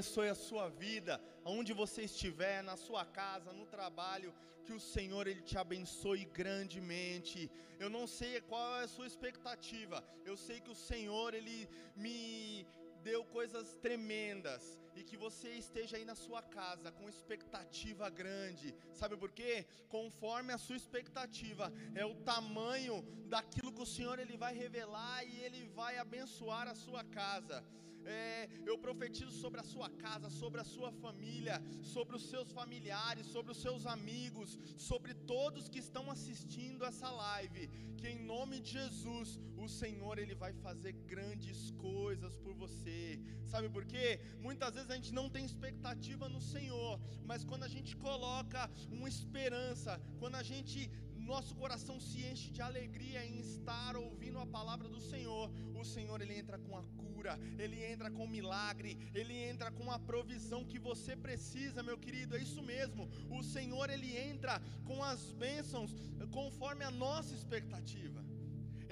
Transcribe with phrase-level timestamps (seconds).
[0.00, 4.32] Abençoe a sua vida, aonde você estiver, na sua casa, no trabalho,
[4.64, 7.50] que o Senhor ele te abençoe grandemente.
[7.78, 10.02] Eu não sei qual é a sua expectativa.
[10.24, 12.66] Eu sei que o Senhor ele me
[13.02, 14.62] deu coisas tremendas
[14.96, 18.74] e que você esteja aí na sua casa com expectativa grande.
[18.94, 19.66] Sabe por quê?
[19.90, 25.36] Conforme a sua expectativa é o tamanho daquilo que o Senhor ele vai revelar e
[25.44, 27.62] ele vai abençoar a sua casa.
[28.04, 33.26] É, eu profetizo sobre a sua casa, sobre a sua família, sobre os seus familiares,
[33.26, 38.72] sobre os seus amigos, sobre todos que estão assistindo essa live, que em nome de
[38.72, 43.20] Jesus, o Senhor ele vai fazer grandes coisas por você.
[43.46, 44.20] Sabe por quê?
[44.40, 49.08] Muitas vezes a gente não tem expectativa no Senhor, mas quando a gente coloca uma
[49.08, 50.90] esperança, quando a gente
[51.30, 55.48] nosso coração se enche de alegria em estar ouvindo a palavra do Senhor,
[55.80, 59.98] o Senhor ele entra com a cura, ele entra com milagre, ele entra com a
[59.98, 62.36] provisão que você precisa, meu querido.
[62.36, 63.08] É isso mesmo.
[63.30, 65.94] O Senhor ele entra com as bênçãos
[66.32, 68.29] conforme a nossa expectativa.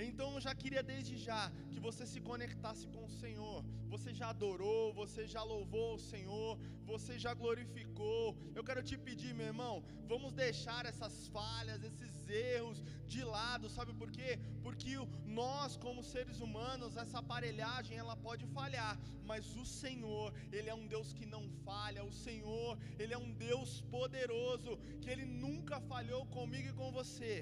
[0.06, 3.64] Então eu já queria desde já que você se conectasse com o Senhor.
[3.94, 8.36] Você já adorou, você já louvou o Senhor, você já glorificou.
[8.54, 13.92] Eu quero te pedir, meu irmão, vamos deixar essas falhas, esses erros de lado, sabe
[13.92, 14.38] por quê?
[14.62, 20.74] Porque nós, como seres humanos, essa aparelhagem ela pode falhar, mas o Senhor, Ele é
[20.74, 22.04] um Deus que não falha.
[22.04, 27.34] O Senhor, Ele é um Deus poderoso, que Ele nunca falhou comigo e com você.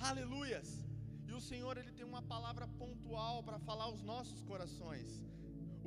[0.00, 0.83] Aleluias!
[1.28, 5.22] E o Senhor ele tem uma palavra pontual para falar aos nossos corações.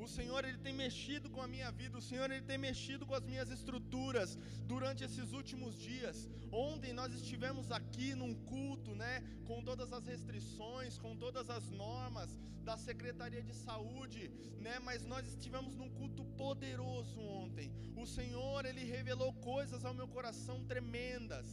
[0.04, 3.16] O Senhor ele tem mexido com a minha vida, o Senhor ele tem mexido com
[3.20, 4.38] as minhas estruturas
[4.72, 6.30] durante esses últimos dias.
[6.52, 9.14] Ontem nós estivemos aqui num culto, né,
[9.48, 14.30] com todas as restrições, com todas as normas da Secretaria de Saúde,
[14.66, 17.74] né, mas nós estivemos num culto poderoso ontem.
[17.96, 21.48] O Senhor ele revelou coisas ao meu coração tremendas.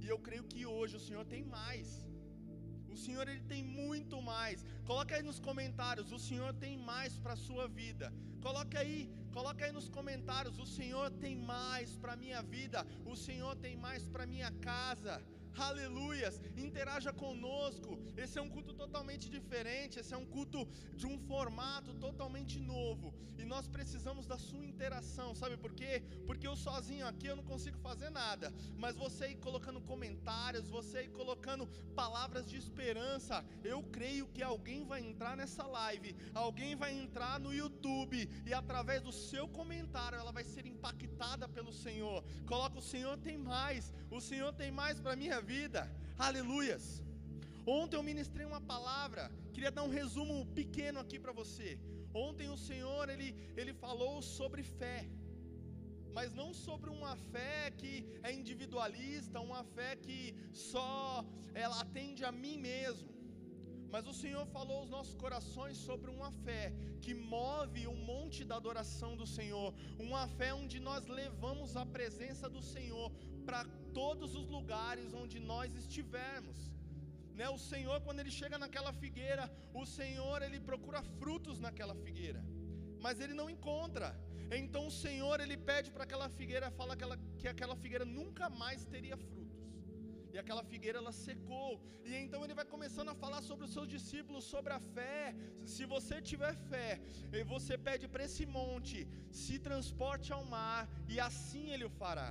[0.00, 1.88] E eu creio que hoje o Senhor tem mais.
[2.92, 4.64] O Senhor ele tem muito mais.
[4.84, 8.12] Coloca aí nos comentários, o Senhor tem mais para a sua vida.
[8.46, 12.86] Coloca aí, coloca aí nos comentários, o Senhor tem mais para minha vida.
[13.06, 15.22] O Senhor tem mais para minha casa.
[15.56, 16.40] Aleluias!
[16.56, 17.98] Interaja conosco.
[18.16, 19.98] Esse é um culto totalmente diferente.
[19.98, 23.14] Esse é um culto de um formato totalmente novo.
[23.38, 25.34] E nós precisamos da sua interação.
[25.34, 26.02] Sabe por quê?
[26.26, 28.52] Porque eu sozinho aqui eu não consigo fazer nada.
[28.76, 34.84] Mas você aí colocando comentários, você aí colocando palavras de esperança, eu creio que alguém
[34.84, 36.16] vai entrar nessa live.
[36.34, 41.72] Alguém vai entrar no YouTube e através do seu comentário ela vai ser impactada pelo
[41.72, 42.24] Senhor.
[42.46, 43.92] Coloca o Senhor tem mais.
[44.16, 45.80] O Senhor tem mais para minha vida.
[46.26, 46.84] Aleluias.
[47.66, 49.22] Ontem eu ministrei uma palavra,
[49.54, 51.68] queria dar um resumo pequeno aqui para você.
[52.12, 53.28] Ontem o Senhor ele,
[53.60, 54.98] ele falou sobre fé,
[56.16, 60.20] mas não sobre uma fé que é individualista, uma fé que
[60.52, 61.24] só
[61.54, 63.10] ela atende a mim mesmo.
[63.92, 66.62] Mas o Senhor falou aos nossos corações sobre uma fé
[67.04, 69.68] que move o monte da adoração do Senhor,
[69.98, 73.10] uma fé onde nós levamos a presença do Senhor
[73.46, 73.62] para
[74.00, 76.58] todos os lugares onde nós estivermos.
[77.38, 77.48] Né?
[77.56, 79.44] O Senhor, quando ele chega naquela figueira,
[79.82, 82.42] o Senhor ele procura frutos naquela figueira,
[83.04, 84.10] mas ele não encontra.
[84.60, 88.48] Então o Senhor ele pede para aquela figueira, fala que, ela, que aquela figueira nunca
[88.62, 89.60] mais teria frutos.
[90.34, 91.70] E aquela figueira ela secou.
[92.08, 95.34] E então ele vai começando a falar sobre os seus discípulos, sobre a fé.
[95.72, 96.88] Se você tiver fé,
[97.54, 99.06] você pede para esse monte,
[99.42, 100.82] se transporte ao mar,
[101.14, 102.30] e assim ele o fará.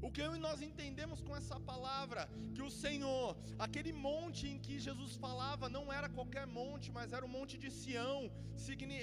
[0.00, 4.58] O que eu e nós entendemos com essa palavra, que o Senhor, aquele monte em
[4.58, 8.30] que Jesus falava, não era qualquer monte, mas era o monte de Sião,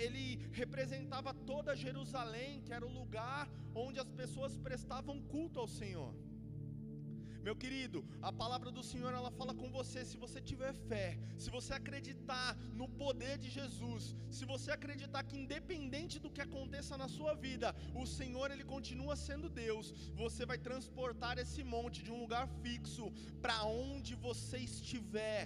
[0.06, 6.13] ele representava toda Jerusalém, que era o lugar onde as pessoas prestavam culto ao Senhor.
[7.45, 10.00] Meu querido, a palavra do Senhor ela fala com você.
[10.12, 11.07] Se você tiver fé,
[11.42, 12.47] se você acreditar
[12.80, 14.03] no poder de Jesus,
[14.38, 17.69] se você acreditar que independente do que aconteça na sua vida,
[18.01, 19.94] o Senhor ele continua sendo Deus,
[20.24, 23.06] você vai transportar esse monte de um lugar fixo
[23.44, 25.41] para onde você estiver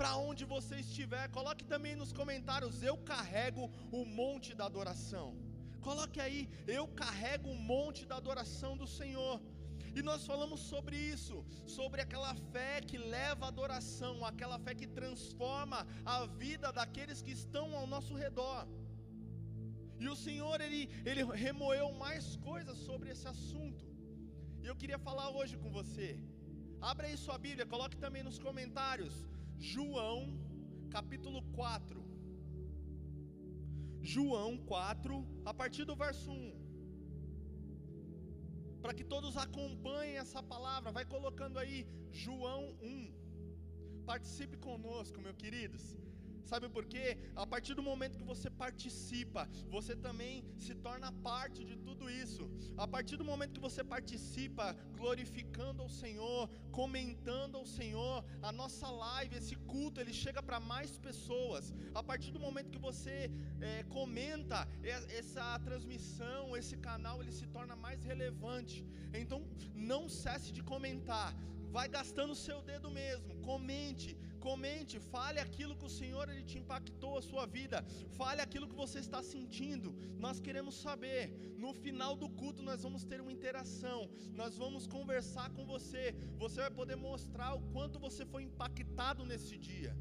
[0.00, 3.64] para onde você estiver, coloque também nos comentários: eu carrego
[3.98, 5.26] o monte da adoração.
[5.88, 6.40] Coloque aí:
[6.78, 9.34] eu carrego o monte da adoração do Senhor.
[9.98, 14.86] E nós falamos sobre isso, sobre aquela fé que leva à adoração, aquela fé que
[14.86, 18.60] transforma a vida daqueles que estão ao nosso redor.
[20.02, 23.86] E o Senhor, Ele, ele remoeu mais coisas sobre esse assunto.
[24.62, 26.08] E eu queria falar hoje com você.
[26.80, 29.14] Abra aí sua Bíblia, coloque também nos comentários.
[29.58, 30.18] João,
[30.90, 32.02] capítulo 4.
[34.02, 36.59] João 4, a partir do verso 1.
[38.82, 43.12] Para que todos acompanhem essa palavra, vai colocando aí João 1.
[44.06, 45.96] Participe conosco, meus queridos.
[46.44, 47.18] Sabe por quê?
[47.34, 52.50] A partir do momento que você participa, você também se torna parte de tudo isso.
[52.76, 58.88] A partir do momento que você participa, glorificando ao Senhor, comentando ao Senhor, a nossa
[58.90, 61.72] live, esse culto, ele chega para mais pessoas.
[61.94, 64.66] A partir do momento que você é, comenta
[65.18, 68.84] essa transmissão, esse canal, ele se torna mais relevante.
[69.12, 69.40] Então,
[69.74, 71.34] não cesse de comentar.
[71.70, 73.36] Vai gastando o seu dedo mesmo.
[73.42, 74.16] Comente
[74.46, 77.78] Comente, fale aquilo que o Senhor ele te impactou a sua vida.
[78.20, 79.90] Fale aquilo que você está sentindo.
[80.24, 81.22] Nós queremos saber.
[81.64, 84.00] No final do culto nós vamos ter uma interação.
[84.40, 86.04] Nós vamos conversar com você.
[86.44, 89.94] Você vai poder mostrar o quanto você foi impactado nesse dia.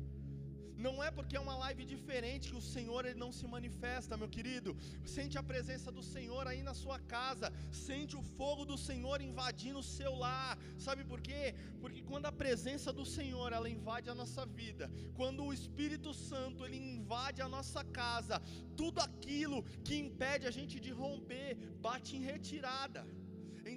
[0.86, 4.30] Não é porque é uma live diferente que o Senhor ele não se manifesta, meu
[4.36, 4.72] querido.
[5.16, 7.48] Sente a presença do Senhor aí na sua casa.
[7.88, 10.58] Sente o fogo do Senhor invadindo o seu lar.
[10.88, 11.44] Sabe por quê?
[11.81, 14.90] Porque quando a presença do Senhor ela invade a nossa vida,
[15.20, 18.42] quando o Espírito Santo ele invade a nossa casa,
[18.81, 23.06] tudo aquilo que impede a gente de romper bate em retirada.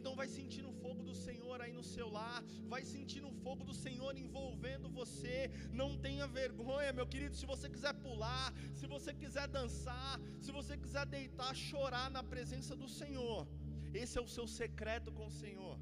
[0.03, 2.39] Então vai sentindo o fogo do Senhor aí no seu lar,
[2.73, 5.37] vai sentindo o fogo do Senhor envolvendo você.
[5.81, 8.47] Não tenha vergonha, meu querido, se você quiser pular,
[8.79, 10.13] se você quiser dançar,
[10.45, 13.41] se você quiser deitar, chorar na presença do Senhor.
[14.03, 15.79] Esse é o seu secreto com o Senhor.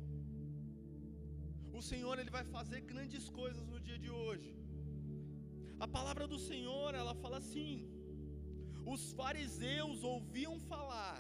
[1.81, 4.53] O Senhor ele vai fazer grandes coisas no dia de hoje.
[5.87, 7.75] A palavra do Senhor, ela fala assim:
[8.95, 11.19] Os fariseus ouviam falar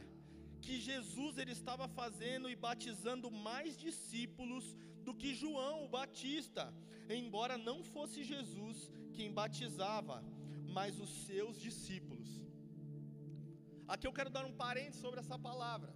[0.64, 4.64] que Jesus ele estava fazendo e batizando mais discípulos
[5.06, 6.64] do que João o Batista,
[7.08, 8.78] embora não fosse Jesus
[9.16, 10.18] quem batizava,
[10.78, 12.28] mas os seus discípulos.
[13.92, 15.92] Aqui eu quero dar um parênteses sobre essa palavra.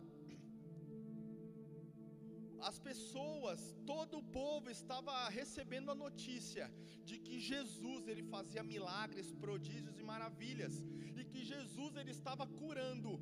[2.68, 3.60] As pessoas,
[3.90, 6.66] todo o povo estava recebendo a notícia
[7.08, 10.82] de que Jesus ele fazia milagres, prodígios e maravilhas,
[11.20, 13.12] e que Jesus ele estava curando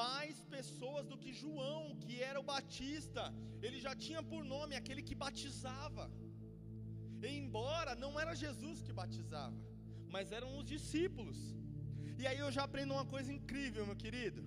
[0.00, 3.22] mais pessoas do que João, que era o Batista.
[3.66, 6.06] Ele já tinha por nome aquele que batizava.
[7.38, 9.58] embora não era Jesus que batizava,
[10.14, 11.38] mas eram os discípulos.
[12.20, 14.42] E aí eu já aprendo uma coisa incrível, meu querido.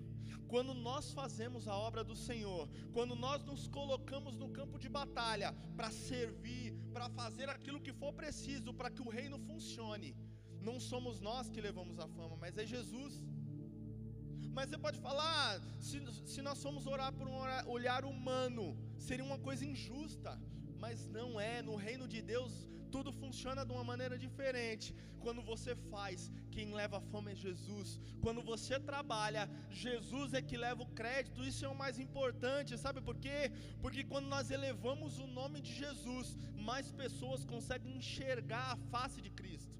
[0.54, 2.64] Quando nós fazemos a obra do Senhor,
[2.96, 8.12] quando nós nos colocamos no campo de batalha para servir, para fazer aquilo que for
[8.22, 10.12] preciso para que o reino funcione,
[10.70, 13.16] não somos nós que levamos a fama, mas é Jesus.
[14.56, 17.38] Mas você pode falar, ah, se, se nós formos orar por um
[17.76, 18.66] olhar humano,
[18.98, 20.40] seria uma coisa injusta.
[20.84, 22.54] Mas não é, no reino de Deus
[22.96, 24.88] tudo funciona de uma maneira diferente.
[25.24, 27.90] Quando você faz, quem leva a fama é Jesus.
[28.24, 31.46] Quando você trabalha, Jesus é que leva o crédito.
[31.52, 33.40] Isso é o mais importante, sabe por quê?
[33.84, 36.38] Porque quando nós elevamos o nome de Jesus,
[36.70, 39.71] mais pessoas conseguem enxergar a face de Cristo.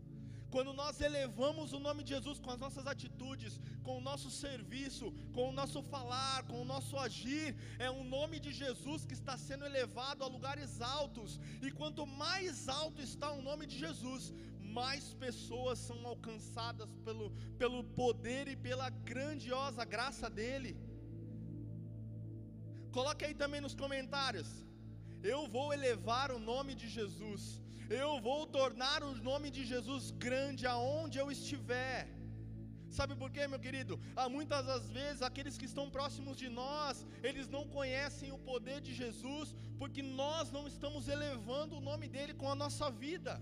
[0.54, 3.54] Quando nós elevamos o nome de Jesus com as nossas atitudes,
[3.86, 5.06] com o nosso serviço,
[5.36, 7.48] com o nosso falar, com o nosso agir,
[7.88, 11.40] é o nome de Jesus que está sendo elevado a lugares altos.
[11.66, 14.26] E quanto mais alto está o nome de Jesus,
[14.80, 17.28] mais pessoas são alcançadas pelo,
[17.62, 20.74] pelo poder e pela grandiosa graça dele.
[22.98, 24.50] Coloque aí também nos comentários.
[25.34, 27.62] Eu vou elevar o nome de Jesus
[28.00, 32.00] eu vou tornar o nome de Jesus grande aonde eu estiver.
[32.98, 33.94] Sabe por quê, meu querido?
[34.22, 38.80] Há muitas das vezes aqueles que estão próximos de nós, eles não conhecem o poder
[38.88, 43.34] de Jesus, porque nós não estamos elevando o nome dele com a nossa vida.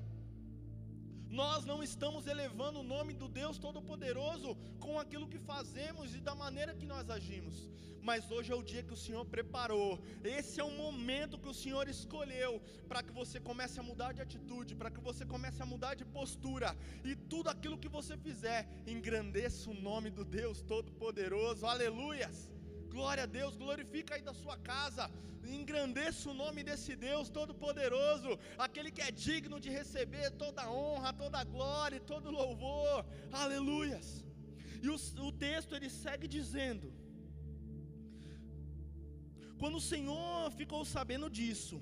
[1.29, 6.33] Nós não estamos elevando o nome do Deus Todo-Poderoso com aquilo que fazemos e da
[6.33, 7.69] maneira que nós agimos
[8.01, 9.99] mas hoje é o dia que o Senhor preparou.
[10.23, 14.21] Esse é o momento que o Senhor escolheu para que você comece a mudar de
[14.21, 18.67] atitude, para que você comece a mudar de postura e tudo aquilo que você fizer,
[18.87, 21.65] engrandeça o nome do Deus Todo-Poderoso.
[21.65, 22.58] Aleluias!
[22.95, 25.03] Glória a Deus, glorifica aí da sua casa,
[25.57, 31.43] engrandeça o nome desse Deus Todo-Poderoso, aquele que é digno de receber toda honra, toda
[31.43, 34.07] glória e todo louvor, aleluias.
[34.81, 36.87] E o, o texto ele segue dizendo:
[39.59, 41.77] quando o Senhor ficou sabendo disso,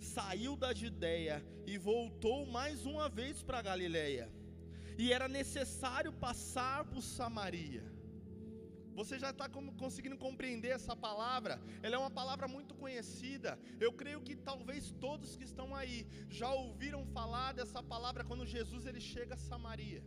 [0.00, 1.36] saiu da Judéia
[1.66, 4.26] e voltou mais uma vez para Galiléia.
[4.98, 7.84] E era necessário passar por Samaria.
[9.00, 9.46] Você já está
[9.82, 11.54] conseguindo compreender essa palavra?
[11.82, 13.50] Ela é uma palavra muito conhecida.
[13.86, 15.98] Eu creio que talvez todos que estão aí
[16.40, 20.02] já ouviram falar dessa palavra quando Jesus ele chega a Samaria.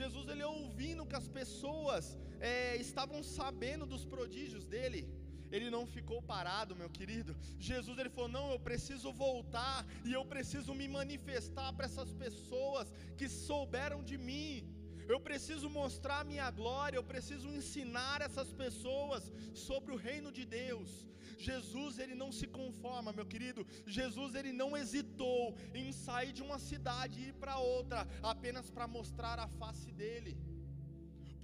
[0.00, 5.02] Jesus ele ouvindo que as pessoas é, estavam sabendo dos prodígios dele,
[5.50, 7.32] ele não ficou parado, meu querido.
[7.58, 9.78] Jesus ele falou: "Não, eu preciso voltar
[10.08, 14.52] e eu preciso me manifestar para essas pessoas que souberam de mim.
[15.12, 19.22] Eu preciso mostrar a minha glória, eu preciso ensinar essas pessoas
[19.66, 20.90] sobre o reino de Deus.
[21.48, 23.66] Jesus ele não se conforma, meu querido.
[23.98, 25.42] Jesus ele não hesitou
[25.80, 28.00] em sair de uma cidade e ir para outra
[28.34, 30.34] apenas para mostrar a face dele.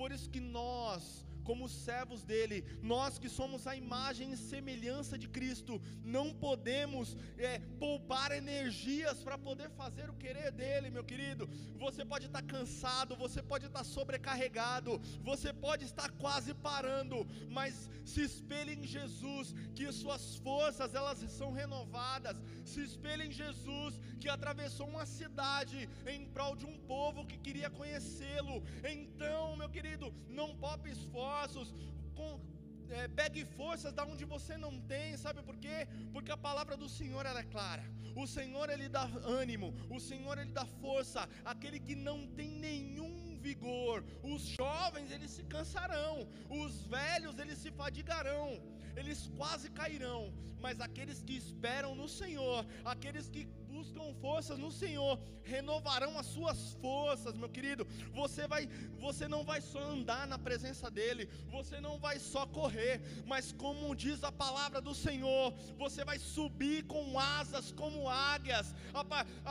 [0.01, 1.03] Por isso que nós
[1.49, 2.59] como servos dele,
[2.93, 5.75] nós que somos a imagem e semelhança de Cristo,
[6.17, 11.49] não podemos é, poupar energias para poder fazer o querer dele, meu querido.
[11.85, 15.01] Você pode estar cansado, você pode estar sobrecarregado,
[15.31, 17.19] você pode estar quase parando,
[17.59, 22.37] mas se espelhe em Jesus, que suas forças elas são renovadas.
[22.73, 27.71] Se espelhe em Jesus, que atravessou uma cidade em prol de um povo que queria
[27.81, 28.57] conhecê-lo.
[28.97, 31.75] Então, meu querido, não poupe esforço esforços,
[32.15, 32.41] com,
[32.89, 35.87] é, pegue forças da onde você não tem, sabe por quê?
[36.13, 37.85] Porque a palavra do Senhor é clara.
[38.23, 39.05] O Senhor ele dá
[39.41, 41.29] ânimo, o Senhor ele dá força.
[41.45, 47.71] Aquele que não tem nenhum vigor, os jovens eles se cansarão, os velhos eles se
[47.71, 48.49] fadigarão,
[48.97, 50.33] eles quase cairão,
[50.65, 55.15] mas aqueles que esperam no Senhor, aqueles que buscam forças no Senhor,
[55.55, 57.87] renovarão as suas forças, meu querido.
[58.21, 58.63] Você vai,
[59.07, 62.95] você não vai só andar na presença dele, você não vai só correr,
[63.33, 65.53] mas como diz a palavra do Senhor,
[65.83, 68.75] você vai subir com asas como águias.
[68.95, 69.03] A,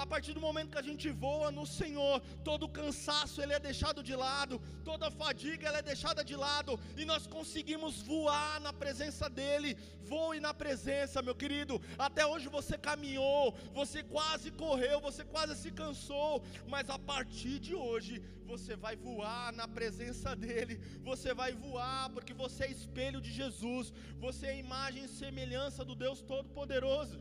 [0.02, 4.02] a partir do momento que a gente voa no Senhor, todo cansaço ele é deixado
[4.10, 9.30] de lado, toda fadiga ela é deixada de lado e nós conseguimos voar na presença
[9.30, 9.78] dele.
[10.06, 11.82] Voe na presença, meu querido.
[11.98, 16.34] Até hoje você caminhou, você quase correu, você quase se cansou,
[16.74, 18.14] mas a partir de hoje
[18.52, 20.76] você vai voar na presença dEle,
[21.10, 23.92] você vai voar porque você é espelho de Jesus,
[24.26, 27.18] você é imagem e semelhança do Deus Todo-Poderoso.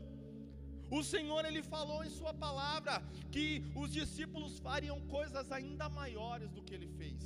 [0.97, 2.95] O Senhor ele falou em sua palavra
[3.33, 3.47] que
[3.81, 7.23] os discípulos fariam coisas ainda maiores do que ele fez.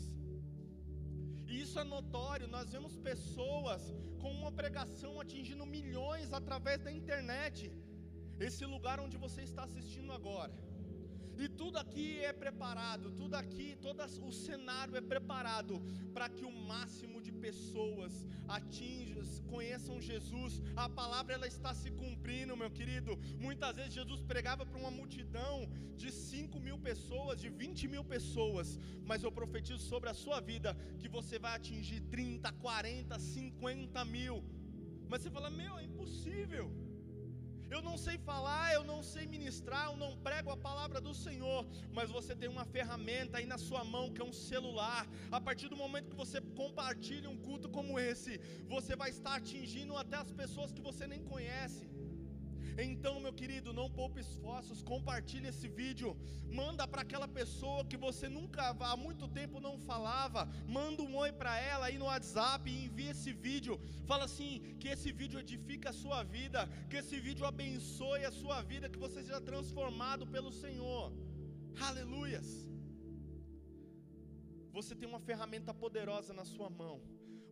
[1.50, 3.84] E isso é notório, nós vemos pessoas
[4.22, 7.72] com uma pregação atingindo milhões através da internet
[8.48, 10.54] esse lugar onde você está assistindo agora.
[11.44, 15.76] E tudo aqui é preparado, tudo aqui, todo o cenário é preparado
[16.16, 18.14] para que o máximo de pessoas
[18.58, 20.62] atinjam, conheçam Jesus.
[20.76, 23.14] A palavra ela está se cumprindo, meu querido.
[23.48, 25.56] Muitas vezes Jesus pregava para uma multidão
[25.96, 28.78] de 5 mil pessoas, de 20 mil pessoas.
[29.06, 34.44] Mas eu profetizo sobre a sua vida que você vai atingir 30, 40, 50 mil.
[35.08, 36.68] Mas você fala, meu, é impossível
[37.70, 41.66] eu não sei falar, eu não sei ministrar, eu não prego a palavra do Senhor,
[41.92, 45.08] mas você tem uma ferramenta aí na sua mão que é um celular.
[45.32, 49.96] A partir do momento que você compartilha um culto como esse, você vai estar atingindo
[49.96, 51.86] até as pessoas que você nem conhece.
[52.78, 56.16] Então, meu querido, não poupe esforços, compartilhe esse vídeo,
[56.60, 61.32] manda para aquela pessoa que você nunca há muito tempo não falava, manda um oi
[61.32, 63.80] para ela aí no WhatsApp e envia esse vídeo.
[64.06, 68.62] Fala assim: que esse vídeo edifica a sua vida, que esse vídeo abençoe a sua
[68.62, 71.06] vida, que você seja transformado pelo Senhor.
[71.90, 72.50] Aleluias.
[74.78, 76.98] Você tem uma ferramenta poderosa na sua mão.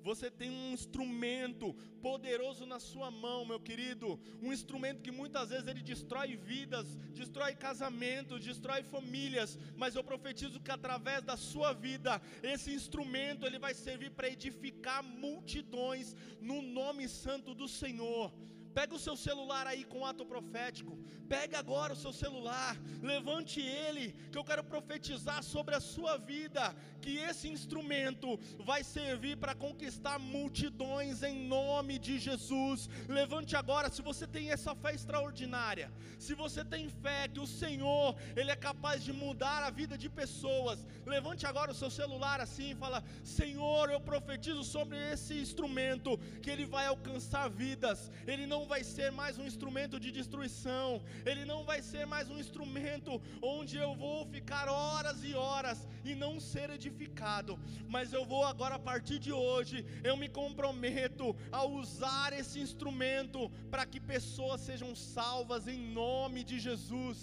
[0.08, 4.18] Você tem um instrumento poderoso na sua mão, meu querido.
[4.42, 9.60] Um instrumento que muitas vezes ele destrói vidas, destrói casamentos, destrói famílias.
[9.76, 15.04] Mas eu profetizo que através da sua vida, esse instrumento ele vai servir para edificar
[15.04, 18.32] multidões no nome santo do Senhor.
[18.78, 20.96] Pega o seu celular aí com ato profético.
[21.28, 22.74] Pega agora o seu celular.
[23.12, 26.64] Levante ele, que eu quero profetizar sobre a sua vida.
[27.02, 32.88] Que esse instrumento vai servir para conquistar multidões em nome de Jesus.
[33.08, 35.92] Levante agora, se você tem essa fé extraordinária.
[36.20, 40.08] Se você tem fé que o Senhor, Ele é capaz de mudar a vida de
[40.22, 40.86] pessoas.
[41.16, 46.16] Levante agora o seu celular assim e fala: Senhor, eu profetizo sobre esse instrumento.
[46.44, 48.12] Que ele vai alcançar vidas.
[48.28, 50.90] Ele não vai ser mais um instrumento de destruição,
[51.30, 53.12] ele não vai ser mais um instrumento
[53.56, 57.54] onde eu vou ficar horas e horas e não ser edificado,
[57.96, 61.28] mas eu vou agora a partir de hoje, eu me comprometo
[61.60, 63.42] a usar esse instrumento
[63.74, 67.20] para que pessoas sejam salvas em nome de Jesus.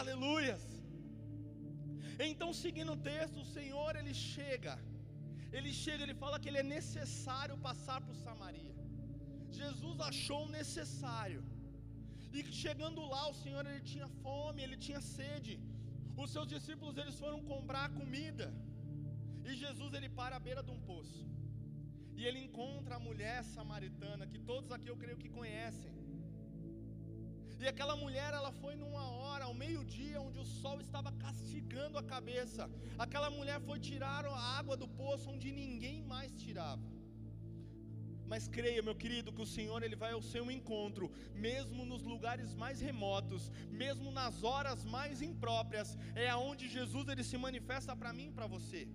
[0.00, 0.64] Aleluias.
[2.28, 4.74] Então, seguindo o texto, o Senhor ele chega.
[5.56, 8.75] Ele chega, ele fala que ele é necessário passar por Samaria.
[9.62, 11.42] Jesus achou necessário.
[12.36, 15.54] E chegando lá, o Senhor ele tinha fome, ele tinha sede.
[16.22, 18.46] Os seus discípulos eles foram comprar comida.
[19.48, 21.22] E Jesus ele para à beira de um poço.
[22.18, 25.92] E ele encontra a mulher samaritana, que todos aqui eu creio que conhecem.
[27.62, 32.02] E aquela mulher, ela foi numa hora, ao meio-dia, onde o sol estava castigando a
[32.02, 32.70] cabeça.
[33.04, 36.95] Aquela mulher foi tirar a água do poço onde ninguém mais tirava.
[38.32, 41.10] Mas creia, meu querido, que o Senhor ele vai ao seu encontro,
[41.46, 47.38] mesmo nos lugares mais remotos, mesmo nas horas mais impróprias, é aonde Jesus ele se
[47.46, 48.88] manifesta para mim e para você.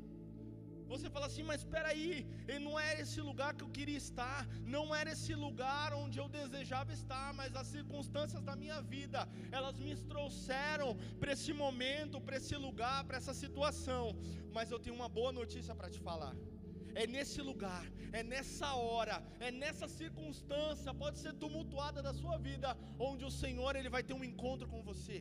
[0.92, 2.28] Você fala assim, mas espera aí,
[2.66, 4.46] não era esse lugar que eu queria estar,
[4.76, 9.22] não era esse lugar onde eu desejava estar, mas as circunstâncias da minha vida,
[9.54, 14.04] elas me trouxeram para esse momento, para esse lugar, para essa situação.
[14.52, 16.36] Mas eu tenho uma boa notícia para te falar.
[16.96, 17.84] É nesse lugar,
[18.20, 22.70] é nessa hora, é nessa circunstância, pode ser tumultuada da sua vida,
[23.00, 25.20] onde o Senhor ele vai ter um encontro com você.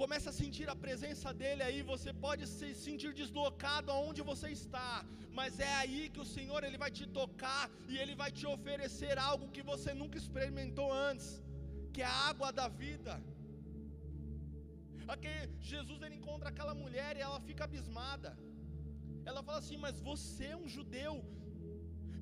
[0.00, 5.04] Comece a sentir a presença dele aí, você pode se sentir deslocado aonde você está,
[5.38, 9.18] mas é aí que o Senhor ele vai te tocar e ele vai te oferecer
[9.18, 11.28] algo que você nunca experimentou antes,
[11.92, 13.14] que é a água da vida.
[15.14, 15.34] Aqui
[15.72, 18.30] Jesus ele encontra aquela mulher e ela fica abismada.
[19.30, 21.14] Ela fala assim: Mas você é um judeu,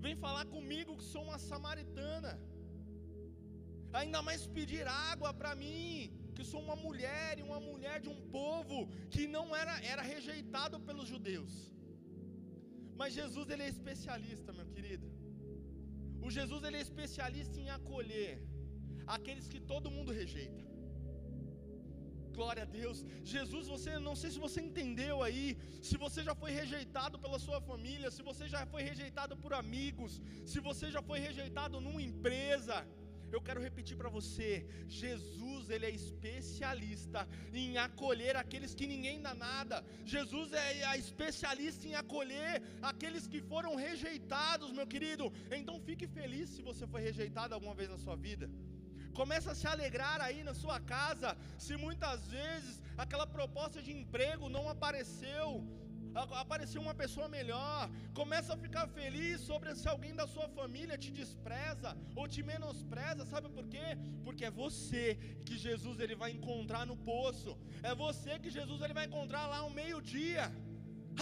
[0.04, 2.32] vem falar comigo que sou uma samaritana,
[4.00, 8.20] ainda mais pedir água para mim, que sou uma mulher e uma mulher de um
[8.38, 8.78] povo
[9.14, 11.54] que não era, era rejeitado pelos judeus.
[13.00, 15.08] Mas Jesus ele é especialista, meu querido.
[16.26, 18.32] O Jesus ele é especialista em acolher
[19.16, 20.67] aqueles que todo mundo rejeita.
[22.38, 22.98] Glória a Deus.
[23.34, 25.46] Jesus, você não sei se você entendeu aí,
[25.88, 30.12] se você já foi rejeitado pela sua família, se você já foi rejeitado por amigos,
[30.52, 32.76] se você já foi rejeitado numa empresa,
[33.34, 34.48] eu quero repetir para você:
[35.00, 37.20] Jesus, ele é especialista
[37.62, 39.84] em acolher aqueles que ninguém dá nada.
[40.14, 45.32] Jesus é a especialista em acolher aqueles que foram rejeitados, meu querido.
[45.60, 48.48] Então fique feliz se você foi rejeitado alguma vez na sua vida.
[49.14, 54.48] Começa a se alegrar aí na sua casa, se muitas vezes aquela proposta de emprego
[54.48, 55.48] não apareceu,
[56.14, 57.90] apareceu uma pessoa melhor.
[58.14, 63.24] Começa a ficar feliz sobre se alguém da sua família te despreza ou te menospreza,
[63.24, 63.88] sabe por quê?
[64.24, 65.16] Porque é você
[65.46, 67.58] que Jesus ele vai encontrar no poço.
[67.82, 70.46] É você que Jesus ele vai encontrar lá ao meio-dia.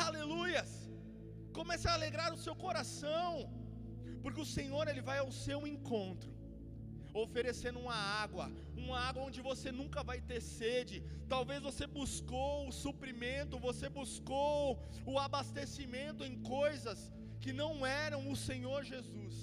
[0.06, 0.70] Aleluias!
[1.52, 3.50] Comece a alegrar o seu coração,
[4.22, 6.35] porque o Senhor ele vai ao seu encontro
[7.24, 11.02] oferecendo uma água, uma água onde você nunca vai ter sede.
[11.34, 18.36] Talvez você buscou o suprimento, você buscou o abastecimento em coisas que não eram o
[18.48, 19.34] Senhor Jesus.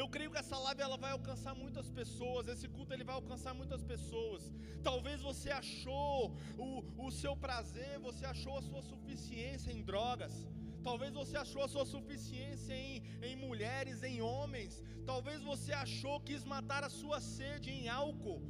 [0.00, 3.52] Eu creio que essa live ela vai alcançar muitas pessoas, esse culto ele vai alcançar
[3.60, 4.42] muitas pessoas.
[4.88, 10.34] Talvez você achou o, o seu prazer, você achou a sua suficiência em drogas.
[10.82, 14.82] Talvez você achou a sua suficiência em, em mulheres, em homens.
[15.04, 18.42] Talvez você achou quis matar a sua sede em álcool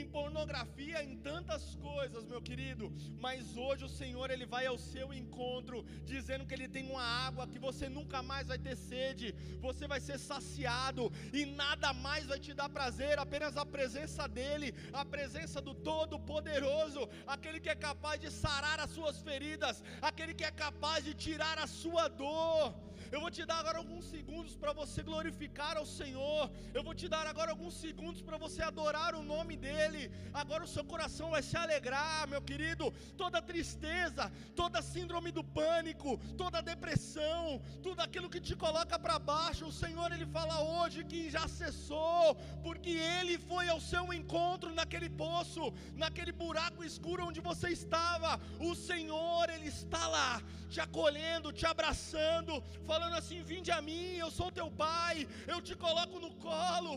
[0.00, 2.92] em pornografia, em tantas coisas, meu querido.
[3.18, 7.46] Mas hoje o Senhor ele vai ao seu encontro, dizendo que ele tem uma água
[7.46, 9.34] que você nunca mais vai ter sede.
[9.60, 14.74] Você vai ser saciado e nada mais vai te dar prazer, apenas a presença dele,
[14.92, 20.44] a presença do Todo-Poderoso, aquele que é capaz de sarar as suas feridas, aquele que
[20.44, 22.74] é capaz de tirar a sua dor.
[23.14, 26.50] Eu vou te dar agora alguns segundos para você glorificar ao Senhor.
[26.76, 30.04] Eu vou te dar agora alguns segundos para você adorar o nome dEle.
[30.42, 32.86] Agora o seu coração vai se alegrar, meu querido.
[33.22, 39.66] Toda tristeza, toda síndrome do pânico, toda depressão, tudo aquilo que te coloca para baixo,
[39.66, 42.34] o Senhor Ele fala hoje que já cessou,
[42.66, 45.70] porque Ele foi ao seu encontro naquele poço,
[46.04, 48.40] naquele buraco escuro onde você estava.
[48.58, 54.06] O Senhor Ele está lá, te acolhendo, te abraçando, falando falando assim: Vinde a mim,
[54.24, 55.16] eu sou teu pai,
[55.52, 56.94] eu te coloco no colo,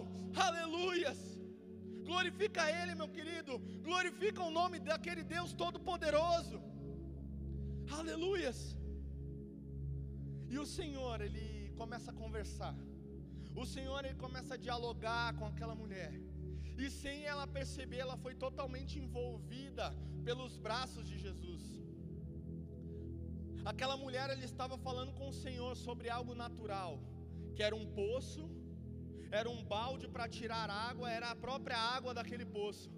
[0.48, 1.20] aleluias.
[2.10, 3.54] Glorifica Ele, meu querido,
[3.88, 6.58] glorifica o nome daquele Deus Todo-Poderoso,
[8.00, 8.60] aleluias.
[10.54, 11.46] E o Senhor, Ele
[11.82, 12.76] começa a conversar,
[13.64, 16.14] o Senhor, Ele começa a dialogar com aquela mulher,
[16.84, 19.88] e sem ela perceber, ela foi totalmente envolvida
[20.28, 21.75] pelos braços de Jesus.
[23.72, 27.00] Aquela mulher ela estava falando com o Senhor sobre algo natural,
[27.56, 28.44] que era um poço,
[29.32, 32.92] era um balde para tirar água, era a própria água daquele poço.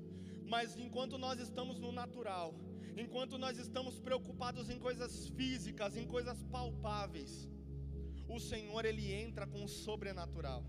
[0.46, 2.54] Mas enquanto nós estamos no natural,
[2.98, 7.50] enquanto nós estamos preocupados em coisas físicas, em coisas palpáveis,
[8.28, 10.66] o Senhor ele entra com o sobrenatural.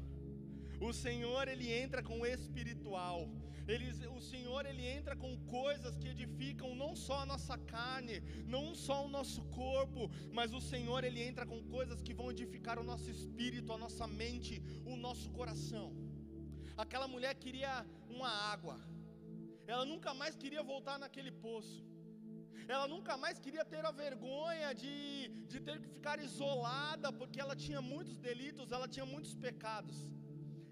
[0.80, 3.28] O Senhor ele entra com o espiritual.
[3.72, 3.86] Ele,
[4.18, 8.16] o Senhor ele entra com coisas que edificam não só a nossa carne,
[8.54, 10.02] não só o nosso corpo,
[10.38, 14.06] mas o Senhor ele entra com coisas que vão edificar o nosso espírito, a nossa
[14.22, 14.54] mente,
[14.92, 15.86] o nosso coração.
[16.84, 17.74] Aquela mulher queria
[18.16, 18.76] uma água.
[19.72, 21.78] Ela nunca mais queria voltar naquele poço.
[22.74, 24.94] Ela nunca mais queria ter a vergonha de,
[25.50, 29.98] de ter que ficar isolada, porque ela tinha muitos delitos, ela tinha muitos pecados.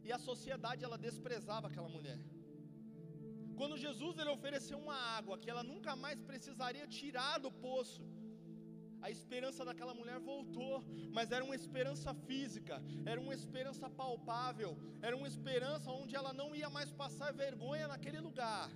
[0.06, 2.18] E a sociedade ela desprezava aquela mulher.
[3.58, 8.02] Quando Jesus ele ofereceu uma água que ela nunca mais precisaria tirar do poço,
[9.06, 10.74] a esperança daquela mulher voltou,
[11.16, 12.76] mas era uma esperança física,
[13.12, 18.20] era uma esperança palpável, era uma esperança onde ela não ia mais passar vergonha naquele
[18.28, 18.68] lugar.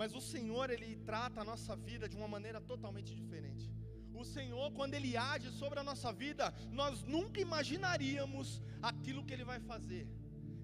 [0.00, 3.66] Mas o Senhor, Ele trata a nossa vida de uma maneira totalmente diferente.
[4.14, 9.44] O Senhor, quando Ele age sobre a nossa vida, nós nunca imaginaríamos aquilo que Ele
[9.52, 10.04] vai fazer.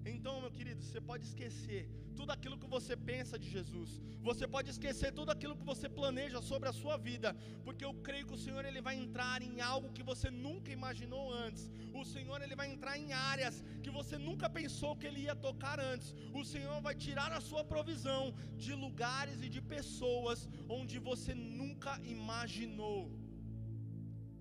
[0.05, 1.81] Então, meu querido, você pode esquecer
[2.15, 3.89] tudo aquilo que você pensa de Jesus.
[4.27, 7.29] Você pode esquecer tudo aquilo que você planeja sobre a sua vida,
[7.65, 11.31] porque eu creio que o Senhor ele vai entrar em algo que você nunca imaginou
[11.31, 11.63] antes.
[11.93, 15.79] O Senhor ele vai entrar em áreas que você nunca pensou que ele ia tocar
[15.79, 16.13] antes.
[16.33, 21.99] O Senhor vai tirar a sua provisão de lugares e de pessoas onde você nunca
[22.03, 23.11] imaginou.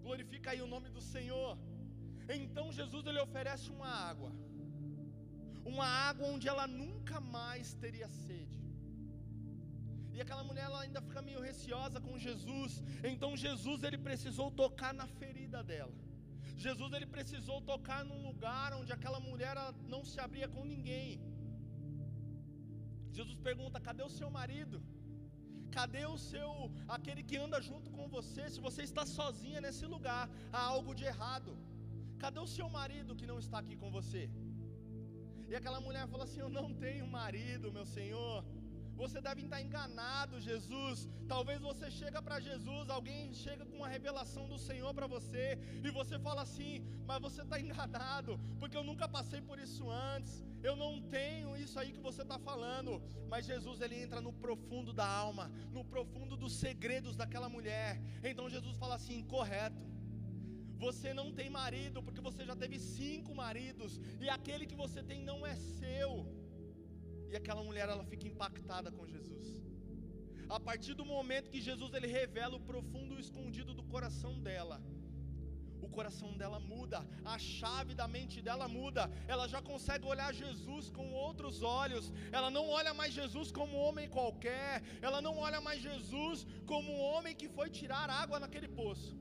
[0.03, 1.59] Glorifica aí o nome do Senhor.
[2.29, 4.31] Então Jesus ele oferece uma água
[5.73, 8.59] uma água onde ela nunca mais teria sede.
[10.15, 12.73] E aquela mulher ela ainda fica meio receosa com Jesus.
[13.11, 15.97] Então Jesus ele precisou tocar na ferida dela.
[16.65, 19.57] Jesus ele precisou tocar num lugar onde aquela mulher
[19.93, 21.09] não se abria com ninguém.
[23.19, 24.79] Jesus pergunta: "Cadê o seu marido?
[25.79, 26.51] Cadê o seu
[26.97, 28.45] aquele que anda junto com você?
[28.55, 31.53] Se você está sozinha nesse lugar, há algo de errado.
[32.25, 34.25] Cadê o seu marido que não está aqui com você?"
[35.51, 38.45] E aquela mulher falou assim: Eu não tenho marido, meu Senhor.
[39.01, 41.09] Você deve estar enganado, Jesus.
[41.27, 45.91] Talvez você chega para Jesus, alguém chega com uma revelação do Senhor para você e
[45.99, 46.73] você fala assim:
[47.09, 50.35] "Mas você está enganado, porque eu nunca passei por isso antes.
[50.69, 52.93] Eu não tenho isso aí que você está falando."
[53.33, 58.01] Mas Jesus ele entra no profundo da alma, no profundo dos segredos daquela mulher.
[58.23, 59.83] Então Jesus fala assim: "Correto.
[60.85, 63.93] Você não tem marido porque você já teve cinco maridos
[64.25, 66.13] e aquele que você tem não é seu.
[67.31, 69.49] E aquela mulher ela fica impactada com Jesus.
[70.57, 74.79] A partir do momento que Jesus ele revela o profundo escondido do coração dela,
[75.87, 76.99] o coração dela muda,
[77.35, 82.51] a chave da mente dela muda, ela já consegue olhar Jesus com outros olhos, ela
[82.57, 87.01] não olha mais Jesus como um homem qualquer, ela não olha mais Jesus como um
[87.11, 89.17] homem que foi tirar água naquele poço.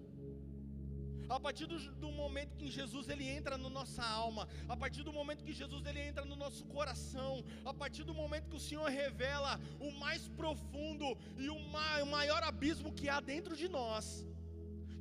[1.30, 5.14] A partir do, do, momento que Jesus ele entra na nossa alma, a partir do
[5.14, 8.90] momento que Jesus ele entra no nosso coração, a partir do momento que o Senhor
[8.90, 11.06] revela o mais profundo
[11.38, 14.26] e o, ma, o maior abismo que há dentro de nós,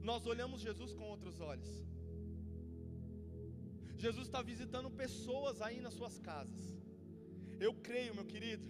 [0.02, 1.70] nós olhamos Jesus com outros olhos.
[3.96, 6.76] Jesus está visitando pessoas aí nas suas casas.
[7.58, 8.68] Eu creio, meu querido.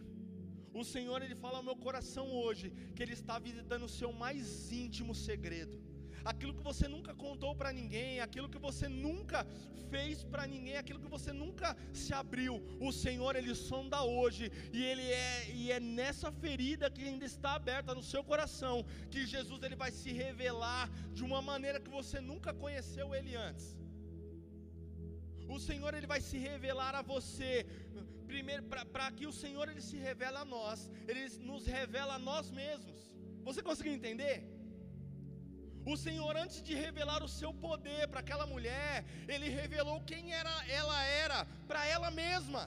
[0.72, 4.70] O Senhor ele fala ao meu coração hoje que ele está visitando o seu mais
[4.70, 5.87] íntimo segredo
[6.24, 9.46] aquilo que você nunca contou para ninguém, aquilo que você nunca
[9.90, 12.54] fez para ninguém, aquilo que você nunca se abriu.
[12.80, 17.52] O Senhor ele sonda hoje e ele é e é nessa ferida que ainda está
[17.54, 22.20] aberta no seu coração que Jesus ele vai se revelar de uma maneira que você
[22.20, 23.68] nunca conheceu ele antes.
[25.56, 27.66] O Senhor ele vai se revelar a você.
[28.32, 28.62] Primeiro,
[28.94, 32.98] para que o Senhor ele se revele a nós, ele nos revela a nós mesmos.
[33.46, 34.36] Você conseguiu entender?
[35.92, 38.94] O Senhor, antes de revelar o seu poder para aquela mulher,
[39.34, 42.62] Ele revelou quem era, ela era para ela mesma.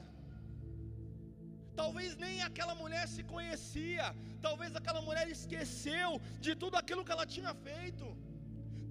[1.81, 4.07] Talvez nem aquela mulher se conhecia,
[4.47, 6.09] talvez aquela mulher esqueceu
[6.45, 8.07] de tudo aquilo que ela tinha feito.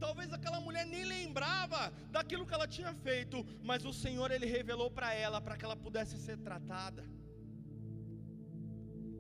[0.05, 1.81] Talvez aquela mulher nem lembrava
[2.17, 5.77] daquilo que ela tinha feito, mas o Senhor ele revelou para ela para que ela
[5.87, 7.05] pudesse ser tratada.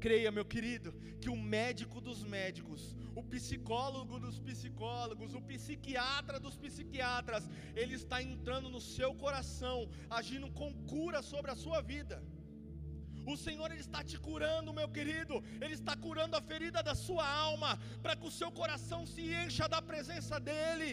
[0.04, 6.56] Creia, meu querido, que o médico dos médicos, o psicólogo dos psicólogos, o psiquiatra dos
[6.56, 12.18] psiquiatras, ele está entrando no seu coração, agindo com cura sobre a sua vida.
[13.26, 15.44] O Senhor ele está te curando, meu querido.
[15.60, 19.68] Ele está curando a ferida da sua alma, para que o seu coração se encha
[19.68, 20.90] da presença dele.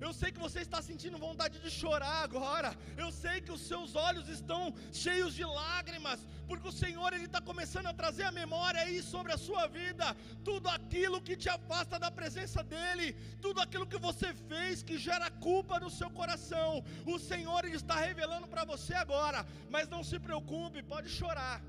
[0.00, 2.70] Eu sei que você está sentindo vontade de chorar agora.
[2.96, 7.40] Eu sei que os seus olhos estão cheios de lágrimas, porque o Senhor ele está
[7.40, 11.98] começando a trazer a memória aí sobre a sua vida, tudo aquilo que te afasta
[11.98, 13.08] da presença dele,
[13.42, 16.82] tudo aquilo que você fez que gera culpa no seu coração.
[17.06, 21.60] O Senhor ele está revelando para você agora, mas não se preocupe, pode chorar.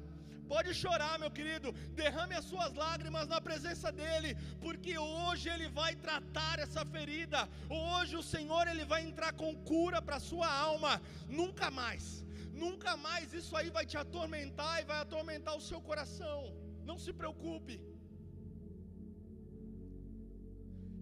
[0.48, 5.96] Pode chorar, meu querido, derrame as suas lágrimas na presença dEle, porque hoje Ele vai
[5.96, 7.48] tratar essa ferida.
[7.70, 11.02] Hoje o Senhor Ele vai entrar com cura para sua alma.
[11.28, 16.40] Nunca mais, nunca mais isso aí vai te atormentar e vai atormentar o seu coração.
[16.84, 17.80] Não se preocupe.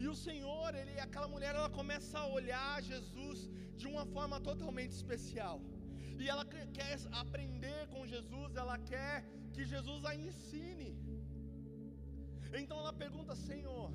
[0.03, 3.39] E o Senhor, ele, aquela mulher, ela começa a olhar Jesus
[3.75, 5.57] de uma forma totalmente especial.
[6.21, 6.45] E ela
[6.77, 9.13] quer aprender com Jesus, ela quer
[9.53, 10.89] que Jesus a ensine.
[12.61, 13.87] Então ela pergunta: Senhor,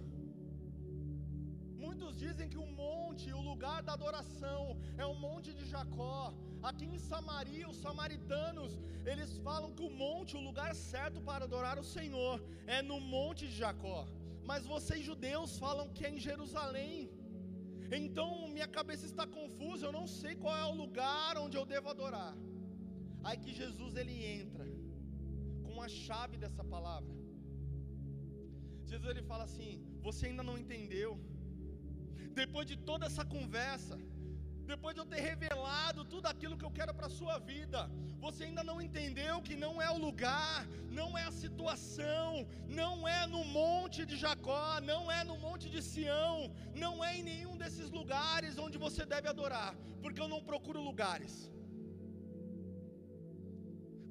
[1.84, 4.62] muitos dizem que o monte, o lugar da adoração,
[5.02, 6.18] é o monte de Jacó.
[6.68, 8.72] Aqui em Samaria, os samaritanos,
[9.12, 12.36] eles falam que o monte, o lugar certo para adorar o Senhor,
[12.76, 14.00] é no monte de Jacó.
[14.50, 16.96] Mas vocês judeus falam que é em Jerusalém.
[17.90, 21.88] Então minha cabeça está confusa, eu não sei qual é o lugar onde eu devo
[21.88, 22.34] adorar.
[23.22, 24.66] Aí que Jesus ele entra
[25.62, 27.14] com a chave dessa palavra.
[28.84, 29.72] Jesus ele fala assim:
[30.06, 31.12] "Você ainda não entendeu?
[32.42, 33.96] Depois de toda essa conversa,
[34.72, 37.80] depois de eu ter revelado tudo aquilo que eu quero para a sua vida,
[38.24, 40.66] você ainda não entendeu que não é o lugar,
[40.98, 42.30] não é a situação,
[42.80, 46.36] não é no monte de Jacó, não é no monte de Sião,
[46.84, 49.72] não é em nenhum desses lugares onde você deve adorar,
[50.02, 51.34] porque eu não procuro lugares.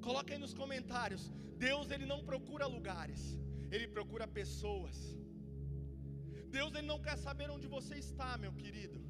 [0.06, 1.24] Coloca aí nos comentários.
[1.68, 3.20] Deus ele não procura lugares,
[3.74, 4.96] ele procura pessoas.
[6.56, 9.03] Deus ele não quer saber onde você está, meu querido.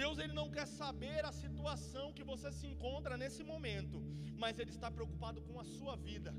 [0.00, 3.98] Deus ele não quer saber a situação que você se encontra nesse momento,
[4.42, 6.32] mas ele está preocupado com a sua vida.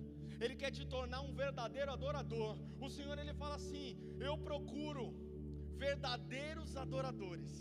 [0.43, 2.53] Ele quer te tornar um verdadeiro adorador.
[2.85, 3.87] O Senhor ele fala assim:
[4.29, 5.05] "Eu procuro
[5.85, 7.53] verdadeiros adoradores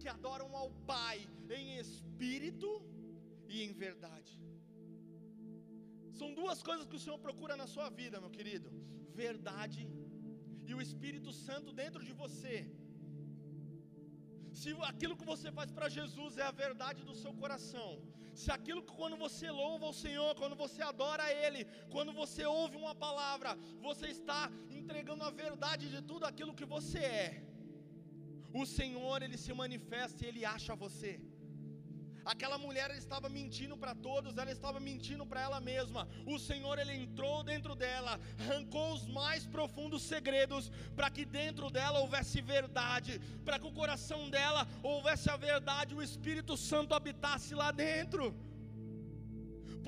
[0.00, 1.18] que adoram ao Pai
[1.58, 2.70] em espírito
[3.54, 4.34] e em verdade."
[6.20, 8.70] São duas coisas que o Senhor procura na sua vida, meu querido:
[9.26, 9.82] verdade
[10.68, 12.56] e o Espírito Santo dentro de você.
[14.60, 17.88] Se aquilo que você faz para Jesus é a verdade do seu coração,
[18.40, 21.62] se aquilo que quando você louva o Senhor, quando você adora Ele,
[21.94, 23.50] quando você ouve uma palavra,
[23.88, 24.40] você está
[24.80, 27.28] entregando a verdade de tudo aquilo que você é,
[28.62, 31.12] o Senhor Ele se manifesta e Ele acha você.
[32.24, 36.08] Aquela mulher estava mentindo para todos, ela estava mentindo para ela mesma.
[36.26, 41.98] O Senhor ele entrou dentro dela, arrancou os mais profundos segredos para que dentro dela
[42.00, 47.70] houvesse verdade, para que o coração dela houvesse a verdade, o Espírito Santo habitasse lá
[47.70, 48.34] dentro.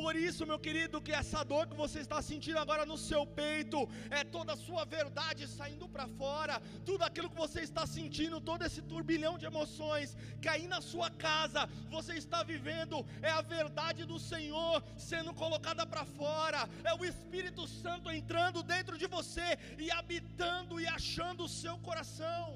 [0.01, 3.79] Por isso, meu querido, que essa dor que você está sentindo agora no seu peito
[4.19, 8.65] é toda a sua verdade saindo para fora, tudo aquilo que você está sentindo, todo
[8.69, 11.63] esse turbilhão de emoções que aí na sua casa
[11.97, 17.67] você está vivendo, é a verdade do Senhor sendo colocada para fora, é o Espírito
[17.67, 22.47] Santo entrando dentro de você e habitando e achando o seu coração.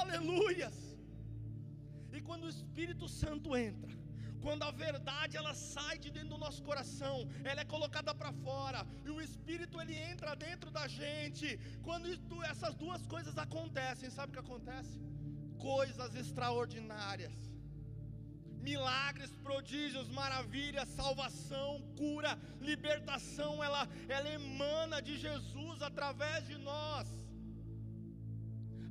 [0.00, 0.76] Aleluias!
[2.12, 3.95] E quando o Espírito Santo entra,
[4.46, 7.16] quando a verdade ela sai de dentro do nosso coração,
[7.50, 11.48] ela é colocada para fora e o Espírito ele entra dentro da gente.
[11.86, 14.94] Quando isso, essas duas coisas acontecem, sabe o que acontece?
[15.58, 17.34] Coisas extraordinárias,
[18.70, 21.70] milagres, prodígios, maravilhas, salvação,
[22.02, 22.32] cura,
[22.70, 23.82] libertação, ela,
[24.16, 27.08] ela emana de Jesus através de nós.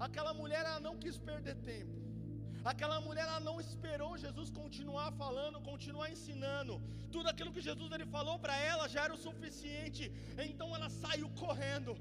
[0.08, 2.05] Aquela mulher ela não quis perder tempo.
[2.72, 6.76] Aquela mulher ela não esperou Jesus continuar falando, continuar ensinando.
[7.16, 10.06] Tudo aquilo que Jesus ele falou para ela já era o suficiente.
[10.50, 11.94] Então ela saiu correndo.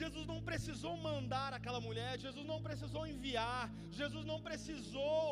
[0.00, 3.62] Jesus não precisou mandar aquela mulher, Jesus não precisou enviar,
[4.00, 5.22] Jesus não precisou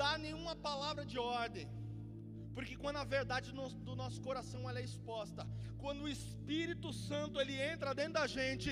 [0.00, 1.66] dar nenhuma palavra de ordem.
[2.54, 3.52] Porque quando a verdade
[3.88, 5.42] do nosso coração ela é exposta,
[5.82, 8.70] quando o Espírito Santo ele entra dentro da gente,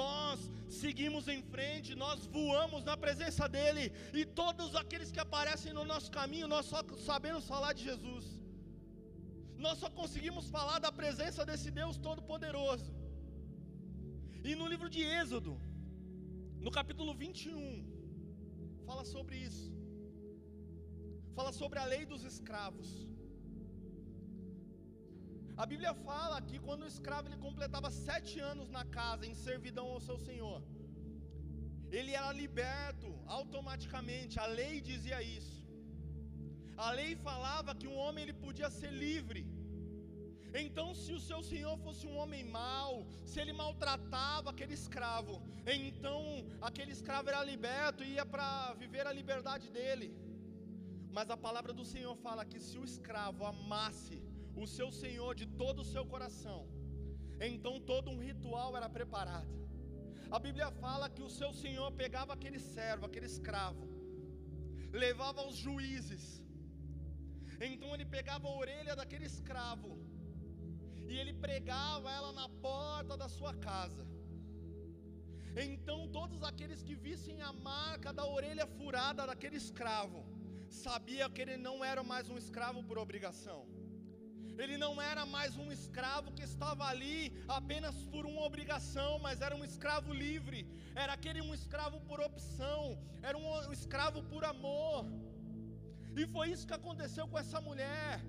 [0.00, 0.38] nós
[0.82, 3.84] seguimos em frente, nós voamos na presença dele,
[4.20, 8.26] e todos aqueles que aparecem no nosso caminho, nós só sabemos falar de Jesus.
[9.64, 12.90] Nós só conseguimos falar da presença desse Deus todo-poderoso.
[14.48, 15.52] E no livro de Êxodo,
[16.66, 17.56] no capítulo 21,
[18.86, 19.68] fala sobre isso.
[21.36, 23.09] Fala sobre a lei dos escravos.
[25.62, 29.86] A Bíblia fala que quando o escravo ele completava sete anos na casa, em servidão
[29.94, 30.60] ao seu senhor,
[31.96, 35.58] ele era liberto automaticamente, a lei dizia isso.
[36.86, 39.42] A lei falava que um homem ele podia ser livre.
[40.62, 42.94] Então, se o seu senhor fosse um homem mau,
[43.30, 45.36] se ele maltratava aquele escravo,
[45.80, 46.22] então
[46.68, 48.48] aquele escravo era liberto e ia para
[48.82, 50.10] viver a liberdade dele.
[51.18, 54.18] Mas a palavra do Senhor fala que se o escravo amasse
[54.56, 56.60] o seu senhor de todo o seu coração,
[57.40, 59.60] então todo um ritual era preparado.
[60.30, 63.88] A Bíblia fala que o seu senhor pegava aquele servo, aquele escravo,
[64.92, 66.24] levava aos juízes.
[67.60, 69.90] Então ele pegava a orelha daquele escravo
[71.08, 74.06] e ele pregava ela na porta da sua casa.
[75.66, 80.24] Então todos aqueles que vissem a marca da orelha furada daquele escravo,
[80.68, 83.60] sabia que ele não era mais um escravo por obrigação.
[84.62, 87.18] Ele não era mais um escravo que estava ali
[87.58, 90.60] apenas por uma obrigação, mas era um escravo livre.
[91.02, 92.82] Era aquele um escravo por opção,
[93.28, 95.06] era um escravo por amor.
[96.20, 98.20] E foi isso que aconteceu com essa mulher.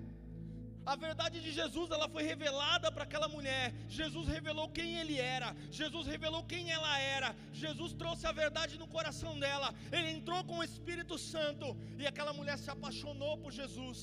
[0.84, 3.66] A verdade de Jesus, ela foi revelada para aquela mulher.
[3.88, 5.54] Jesus revelou quem ele era.
[5.70, 7.30] Jesus revelou quem ela era.
[7.52, 9.68] Jesus trouxe a verdade no coração dela.
[9.92, 11.68] Ele entrou com o Espírito Santo
[12.00, 14.00] e aquela mulher se apaixonou por Jesus.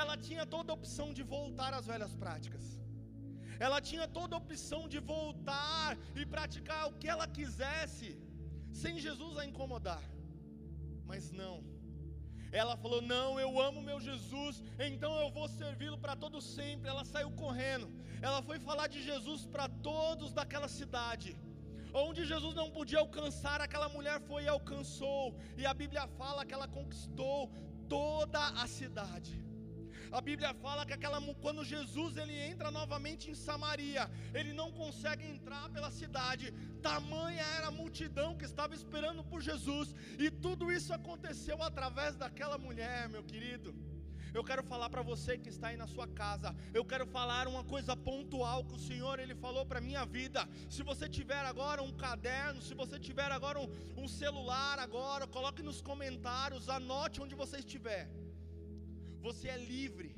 [0.00, 2.64] Ela tinha toda a opção de voltar às velhas práticas.
[3.66, 8.08] Ela tinha toda a opção de voltar e praticar o que ela quisesse,
[8.82, 10.04] sem Jesus a incomodar.
[11.10, 11.56] Mas não.
[12.60, 16.90] Ela falou: Não, eu amo meu Jesus, então eu vou servi-lo para todo sempre.
[16.92, 17.88] Ela saiu correndo.
[18.26, 21.30] Ela foi falar de Jesus para todos daquela cidade.
[22.06, 25.24] Onde Jesus não podia alcançar, aquela mulher foi e alcançou.
[25.56, 27.50] E a Bíblia fala que ela conquistou
[27.88, 29.45] toda a cidade.
[30.12, 35.24] A Bíblia fala que aquela quando Jesus ele entra novamente em Samaria, ele não consegue
[35.26, 36.52] entrar pela cidade.
[36.82, 42.58] Tamanha era a multidão que estava esperando por Jesus, e tudo isso aconteceu através daquela
[42.58, 43.74] mulher, meu querido.
[44.36, 46.54] Eu quero falar para você que está aí na sua casa.
[46.74, 50.46] Eu quero falar uma coisa pontual que o Senhor ele falou para minha vida.
[50.68, 55.62] Se você tiver agora um caderno, se você tiver agora um, um celular agora, coloque
[55.62, 58.10] nos comentários, anote onde você estiver.
[59.26, 60.10] Você é livre.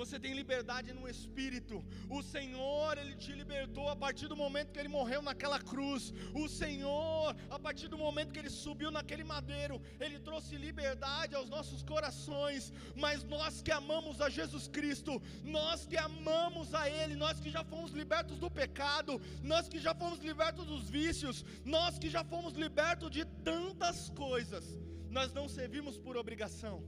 [0.00, 1.76] Você tem liberdade no espírito.
[2.16, 6.04] O Senhor, ele te libertou a partir do momento que ele morreu naquela cruz.
[6.42, 11.50] O Senhor, a partir do momento que ele subiu naquele madeiro, ele trouxe liberdade aos
[11.56, 12.72] nossos corações.
[13.04, 15.20] Mas nós que amamos a Jesus Cristo,
[15.58, 19.94] nós que amamos a ele, nós que já fomos libertos do pecado, nós que já
[20.04, 24.64] fomos libertos dos vícios, nós que já fomos libertos de tantas coisas,
[25.18, 26.78] nós não servimos por obrigação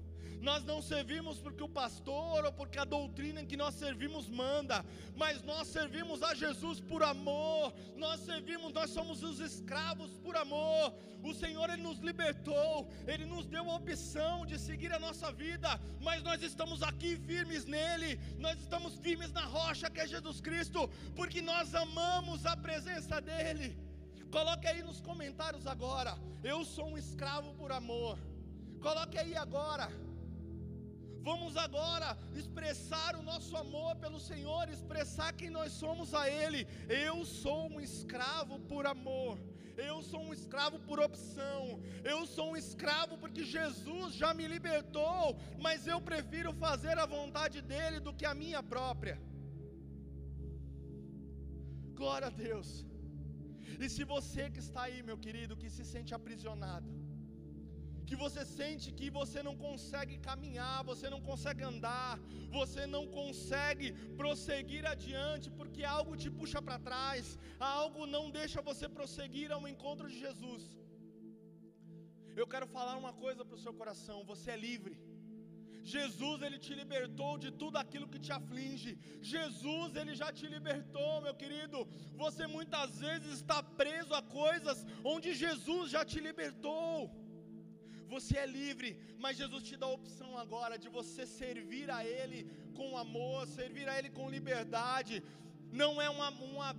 [0.42, 4.84] nós não servimos porque o pastor ou porque a doutrina em que nós servimos manda,
[5.16, 7.72] mas nós servimos a Jesus por amor.
[7.96, 10.92] Nós servimos, nós somos os escravos por amor.
[11.22, 15.80] O Senhor ele nos libertou, ele nos deu a opção de seguir a nossa vida,
[16.00, 18.18] mas nós estamos aqui firmes nele.
[18.38, 23.78] Nós estamos firmes na rocha que é Jesus Cristo, porque nós amamos a presença dele.
[24.32, 26.18] Coloque aí nos comentários agora.
[26.42, 28.18] Eu sou um escravo por amor.
[28.80, 29.88] Coloque aí agora.
[31.28, 32.08] Vamos agora
[32.40, 36.60] expressar o nosso amor pelo Senhor, expressar quem nós somos a Ele.
[37.06, 39.34] Eu sou um escravo por amor.
[39.88, 41.60] Eu sou um escravo por opção.
[42.12, 47.60] Eu sou um escravo porque Jesus já me libertou, mas eu prefiro fazer a vontade
[47.72, 49.16] dele do que a minha própria.
[52.00, 52.70] Glória a Deus.
[53.82, 56.88] E se você que está aí, meu querido, que se sente aprisionado,
[58.12, 62.10] que você sente que você não consegue caminhar, você não consegue andar,
[62.58, 63.88] você não consegue
[64.20, 67.38] prosseguir adiante, porque algo te puxa para trás,
[67.76, 70.64] algo não deixa você prosseguir ao encontro de Jesus.
[72.40, 74.94] Eu quero falar uma coisa para o seu coração: você é livre.
[75.94, 78.92] Jesus, ele te libertou de tudo aquilo que te aflige.
[79.32, 81.80] Jesus, ele já te libertou, meu querido.
[82.24, 84.78] Você muitas vezes está preso a coisas
[85.14, 87.10] onde Jesus já te libertou.
[88.14, 88.88] Você é livre,
[89.22, 92.40] mas Jesus te dá a opção agora de você servir a Ele
[92.78, 95.14] com amor, servir a Ele com liberdade.
[95.80, 96.70] Não é uma, uma,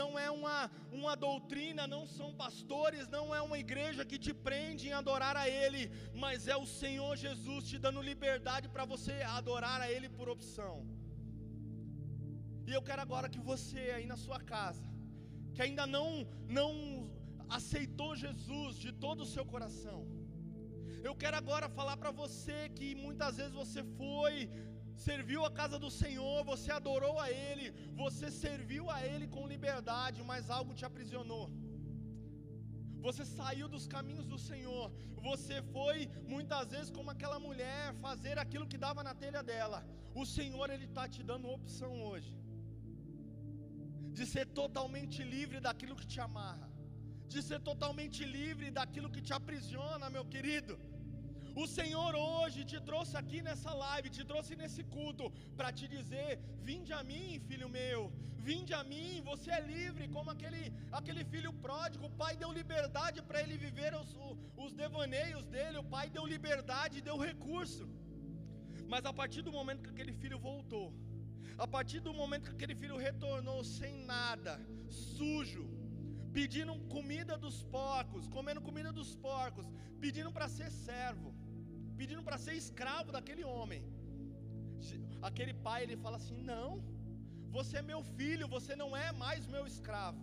[0.00, 0.56] não é uma,
[0.98, 5.46] uma doutrina, não são pastores, não é uma igreja que te prende em adorar a
[5.62, 5.82] Ele,
[6.24, 10.74] mas é o Senhor Jesus te dando liberdade para você adorar a Ele por opção.
[12.68, 14.84] E eu quero agora que você aí na sua casa,
[15.54, 16.08] que ainda não,
[16.58, 16.72] não
[17.58, 20.00] aceitou Jesus de todo o seu coração,
[21.08, 24.34] eu quero agora falar para você que muitas vezes você foi,
[25.08, 27.66] serviu a casa do Senhor, você adorou a Ele,
[28.04, 31.46] você serviu a Ele com liberdade, mas algo te aprisionou.
[33.06, 34.86] Você saiu dos caminhos do Senhor.
[35.28, 35.98] Você foi
[36.34, 39.80] muitas vezes como aquela mulher fazer aquilo que dava na telha dela.
[40.20, 42.32] O Senhor ele está te dando opção hoje
[44.18, 46.68] de ser totalmente livre daquilo que te amarra,
[47.32, 50.74] de ser totalmente livre daquilo que te aprisiona, meu querido.
[51.54, 56.38] O Senhor hoje te trouxe aqui nessa live, te trouxe nesse culto, para te dizer:
[56.62, 58.12] vinde a mim, filho meu,
[58.48, 63.20] vinde a mim, você é livre, como aquele, aquele filho pródigo, o pai deu liberdade
[63.22, 64.16] para ele viver os,
[64.56, 67.88] os devaneios dele, o pai deu liberdade, deu recurso.
[68.92, 70.86] Mas a partir do momento que aquele filho voltou,
[71.58, 75.64] a partir do momento que aquele filho retornou sem nada, sujo,
[76.32, 79.66] pedindo comida dos porcos, comendo comida dos porcos,
[80.00, 81.34] pedindo para ser servo,
[82.00, 83.82] pedindo para ser escravo daquele homem.
[85.28, 86.68] Aquele pai ele fala assim: "Não,
[87.56, 90.22] você é meu filho, você não é mais meu escravo.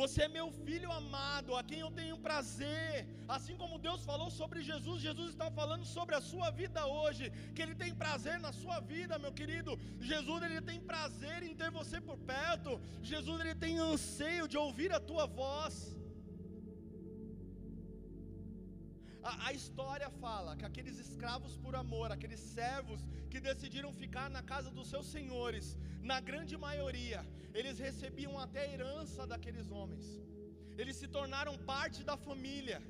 [0.00, 2.92] Você é meu filho amado, a quem eu tenho prazer.
[3.36, 7.62] Assim como Deus falou sobre Jesus, Jesus está falando sobre a sua vida hoje, que
[7.64, 9.74] Ele tem prazer na sua vida, meu querido.
[10.12, 12.72] Jesus ele tem prazer em ter você por perto.
[13.12, 15.76] Jesus ele tem anseio de ouvir a tua voz.
[19.30, 23.00] A, a, história fala que aqueles escravos por amor, aqueles servos
[23.30, 25.78] que decidiram ficar na casa dos seus senhores,
[26.10, 27.20] na grande maioria,
[27.54, 30.06] eles recebiam até a herança daqueles homens,
[30.76, 32.82] eles se tornaram parte da família,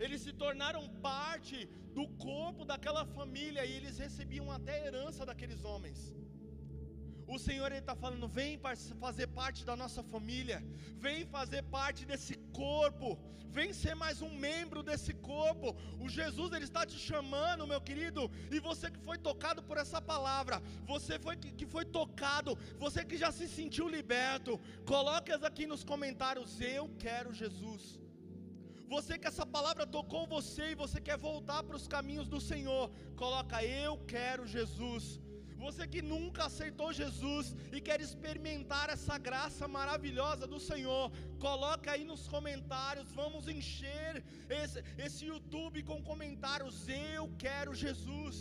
[0.00, 1.66] eles se tornaram parte
[1.98, 6.00] do corpo daquela família e eles recebiam até a herança daqueles homens.
[7.34, 8.58] O Senhor está falando: vem
[9.04, 10.58] fazer parte da nossa família,
[11.04, 13.08] vem fazer parte desse corpo,
[13.58, 15.68] vem ser mais um membro desse corpo.
[16.04, 20.02] O Jesus ele está te chamando, meu querido, e você que foi tocado por essa
[20.12, 20.60] palavra,
[20.92, 25.84] você foi que, que foi tocado, você que já se sentiu liberto, coloque aqui nos
[25.94, 27.84] comentários: eu quero Jesus.
[28.94, 32.90] Você que essa palavra tocou você e você quer voltar para os caminhos do Senhor,
[33.14, 35.04] coloca eu quero Jesus.
[35.64, 37.46] Você que nunca aceitou Jesus
[37.76, 41.04] e quer experimentar essa graça maravilhosa do Senhor,
[41.46, 43.12] coloca aí nos comentários.
[43.22, 44.12] Vamos encher
[44.62, 46.76] esse, esse YouTube com comentários.
[47.16, 48.36] Eu quero Jesus.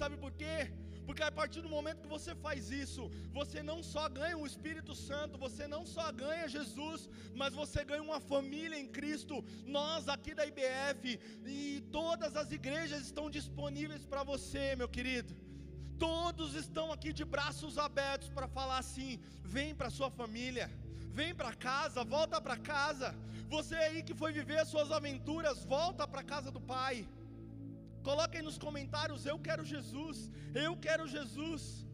[0.00, 0.56] Sabe por quê?
[1.06, 3.02] Porque a partir do momento que você faz isso,
[3.38, 7.08] você não só ganha o Espírito Santo, você não só ganha Jesus,
[7.40, 9.36] mas você ganha uma família em Cristo.
[9.78, 11.58] Nós aqui da IBF e
[11.98, 15.34] todas as igrejas estão disponíveis para você, meu querido.
[16.04, 19.20] Todos estão aqui de braços abertos para falar assim:
[19.56, 20.66] vem para sua família,
[21.18, 23.14] vem para casa, volta para casa.
[23.54, 27.06] Você aí que foi viver as suas aventuras, volta para casa do Pai.
[28.02, 30.28] Coloque aí nos comentários: eu quero Jesus,
[30.66, 31.86] eu quero Jesus.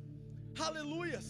[0.68, 1.28] Aleluias.